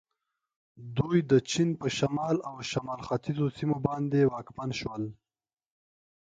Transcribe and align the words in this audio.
دوی 0.97 1.17
د 1.31 1.33
چین 1.51 1.69
په 1.81 1.87
شمال 1.97 2.37
او 2.49 2.55
شمال 2.71 2.99
ختیځو 3.07 3.45
سیمو 3.57 3.77
باندې 3.87 4.29
واکمن 4.33 4.69
شول. 4.79 5.03